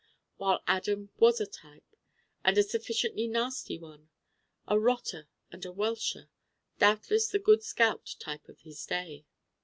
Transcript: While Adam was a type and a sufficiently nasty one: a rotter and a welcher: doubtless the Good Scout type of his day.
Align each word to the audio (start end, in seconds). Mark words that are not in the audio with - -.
While 0.37 0.63
Adam 0.65 1.11
was 1.19 1.39
a 1.39 1.45
type 1.45 1.95
and 2.43 2.57
a 2.57 2.63
sufficiently 2.63 3.27
nasty 3.27 3.77
one: 3.77 4.09
a 4.67 4.79
rotter 4.79 5.29
and 5.51 5.63
a 5.63 5.71
welcher: 5.71 6.31
doubtless 6.79 7.27
the 7.27 7.37
Good 7.37 7.61
Scout 7.61 8.15
type 8.19 8.49
of 8.49 8.61
his 8.61 8.83
day. 8.87 9.25